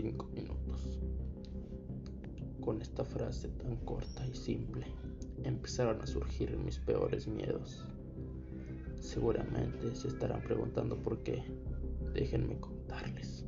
[0.00, 0.98] cinco minutos.
[2.62, 4.86] Con esta frase tan corta y simple,
[5.44, 7.84] empezaron a surgir mis peores miedos.
[9.00, 11.42] Seguramente se estarán preguntando por qué.
[12.14, 13.44] Déjenme contarles.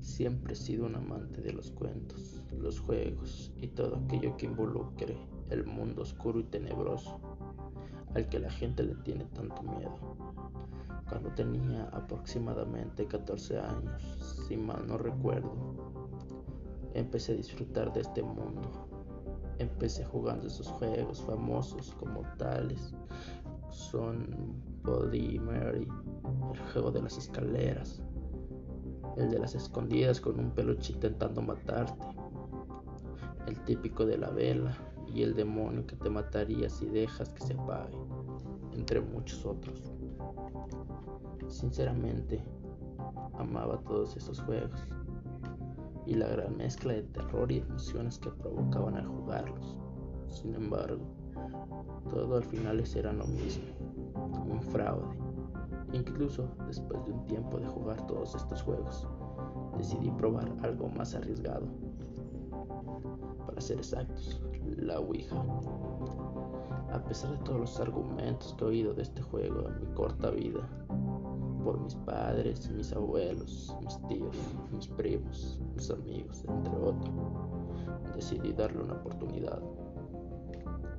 [0.00, 5.14] Siempre he sido un amante de los cuentos, los juegos y todo aquello que involucre
[5.50, 7.20] el mundo oscuro y tenebroso
[8.14, 10.37] al que la gente le tiene tanto miedo.
[11.08, 15.54] Cuando tenía aproximadamente 14 años, si mal no recuerdo,
[16.94, 18.88] empecé a disfrutar de este mundo.
[19.58, 22.94] Empecé jugando esos juegos famosos como tales
[23.70, 24.26] son
[24.82, 25.86] Body Mary,
[26.52, 28.02] el juego de las escaleras,
[29.16, 32.06] el de las escondidas con un peluche intentando matarte,
[33.46, 37.54] el típico de la vela y el demonio que te mataría si dejas que se
[37.54, 37.96] apague,
[38.72, 39.97] entre muchos otros.
[41.48, 42.42] Sinceramente,
[43.38, 44.86] amaba todos esos juegos
[46.06, 49.76] y la gran mezcla de terror y emociones que provocaban al jugarlos.
[50.26, 51.04] Sin embargo,
[52.10, 53.64] todo al final era lo mismo,
[54.50, 55.16] un fraude.
[55.92, 59.06] Incluso después de un tiempo de jugar todos estos juegos,
[59.76, 61.66] decidí probar algo más arriesgado.
[63.46, 64.40] Para ser exactos,
[64.76, 65.36] la Ouija.
[66.92, 70.30] A pesar de todos los argumentos que he oído de este juego en mi corta
[70.30, 70.68] vida,
[71.64, 74.36] por mis padres, mis abuelos, mis tíos,
[74.72, 77.10] mis primos, mis amigos, entre otros,
[78.14, 79.60] decidí darle una oportunidad.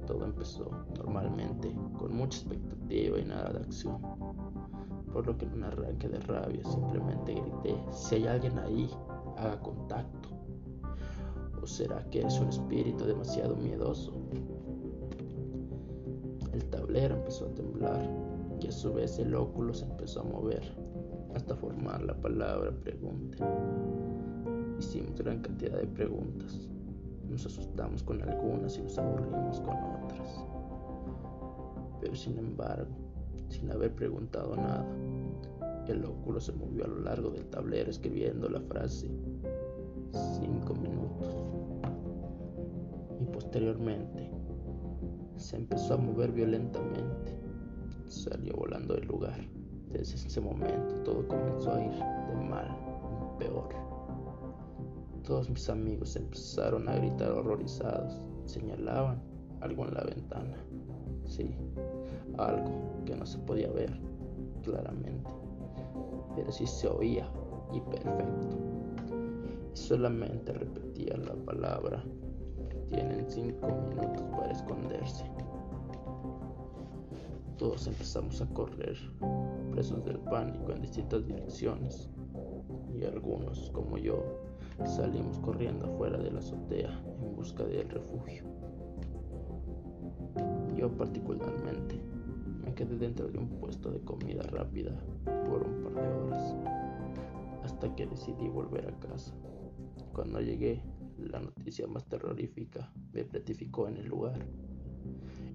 [0.05, 3.99] Todo empezó normalmente, con mucha expectativa y nada de acción,
[5.13, 8.89] por lo que en un arranque de rabia simplemente grité, si hay alguien ahí,
[9.37, 10.29] haga contacto.
[11.61, 14.13] ¿O será que es un espíritu demasiado miedoso?
[16.53, 18.28] El tablero empezó a temblar
[18.69, 20.63] a su vez el óculo se empezó a mover
[21.35, 23.47] hasta formar la palabra pregunta.
[24.79, 26.69] Hicimos gran cantidad de preguntas
[27.29, 30.45] nos asustamos con algunas y nos aburrimos con otras.
[32.01, 32.89] Pero sin embargo,
[33.49, 34.85] sin haber preguntado nada,
[35.87, 39.09] el óculo se movió a lo largo del tablero escribiendo la frase
[40.39, 41.35] cinco minutos.
[43.19, 44.31] Y posteriormente
[45.37, 47.48] se empezó a mover violentamente.
[48.09, 49.39] Salió volando del lugar.
[49.91, 53.69] Desde ese momento todo comenzó a ir de mal en peor.
[55.23, 58.19] Todos mis amigos empezaron a gritar horrorizados.
[58.45, 59.21] Señalaban
[59.61, 60.57] algo en la ventana.
[61.25, 61.55] Sí,
[62.39, 63.91] algo que no se podía ver
[64.63, 65.29] claramente,
[66.35, 67.29] pero sí se oía
[67.71, 68.57] y perfecto.
[69.71, 72.03] Y solamente repetía la palabra.
[72.87, 75.25] Tienen cinco minutos para esconderse.
[77.59, 78.97] Todos empezamos a correr,
[79.71, 82.09] presos del pánico en distintas direcciones.
[82.95, 84.23] Y algunos, como yo,
[84.85, 86.89] Salimos corriendo afuera de la azotea
[87.21, 88.43] en busca del refugio.
[90.77, 91.99] Yo particularmente
[92.63, 94.91] me quedé dentro de un puesto de comida rápida
[95.49, 96.55] por un par de horas,
[97.63, 99.33] hasta que decidí volver a casa.
[100.13, 100.81] Cuando llegué,
[101.17, 104.45] la noticia más terrorífica me platificó en el lugar.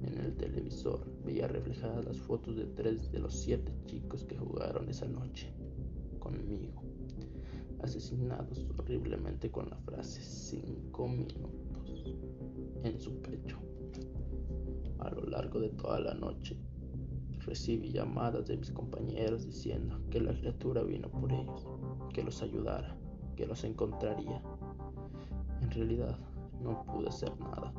[0.07, 4.89] En el televisor veía reflejadas las fotos de tres de los siete chicos que jugaron
[4.89, 5.53] esa noche
[6.19, 6.83] conmigo
[7.85, 12.17] asesinados horriblemente con la frase cinco minutos
[12.83, 13.59] en su pecho.
[14.99, 16.57] A lo largo de toda la noche
[17.41, 21.67] recibí llamadas de mis compañeros diciendo que la criatura vino por ellos,
[22.15, 22.97] que los ayudara,
[23.37, 24.43] que los encontraría.
[25.61, 26.19] En realidad
[26.65, 27.73] no pude hacer nada.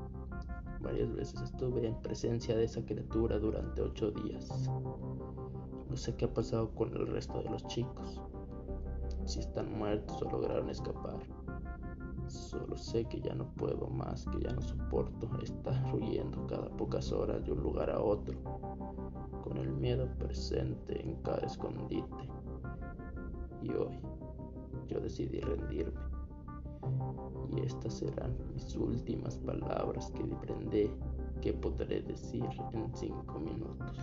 [0.82, 4.70] Varias veces estuve en presencia de esa criatura durante ocho días.
[5.90, 8.22] No sé qué ha pasado con el resto de los chicos,
[9.26, 11.18] si están muertos o lograron escapar.
[12.28, 17.12] Solo sé que ya no puedo más, que ya no soporto estar huyendo cada pocas
[17.12, 18.36] horas de un lugar a otro,
[19.44, 22.30] con el miedo presente en cada escondite.
[23.62, 24.00] Y hoy
[24.88, 26.15] yo decidí rendirme.
[27.56, 30.90] Y estas serán mis últimas palabras que aprendí
[31.42, 33.98] que podré decir en cinco minutos.